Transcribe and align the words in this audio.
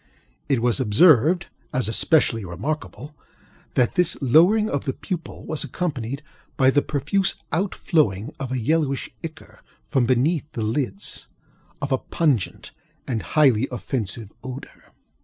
It 0.49 0.63
was 0.63 0.79
observed, 0.79 1.45
as 1.71 1.87
especially 1.87 2.43
remarkable, 2.43 3.13
that 3.75 3.93
this 3.93 4.17
lowering 4.19 4.67
of 4.67 4.85
the 4.85 4.93
pupil 4.93 5.45
was 5.45 5.63
accompanied 5.63 6.23
by 6.57 6.71
the 6.71 6.81
profuse 6.81 7.35
out 7.51 7.75
flowing 7.75 8.33
of 8.39 8.51
a 8.51 8.57
yellowish 8.59 9.11
ichor 9.23 9.61
(from 9.85 10.07
beneath 10.07 10.51
the 10.53 10.63
lids) 10.63 11.27
of 11.83 11.91
a 11.91 11.99
pungent 11.99 12.71
and 13.07 13.21
highly 13.37 13.67
offensive 13.71 14.31
odor. 14.43 14.91